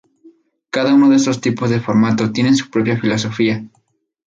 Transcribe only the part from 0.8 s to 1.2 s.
uno de